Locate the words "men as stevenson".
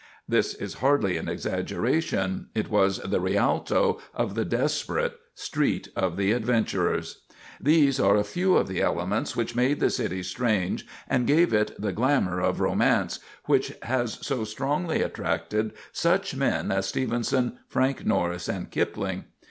16.35-17.59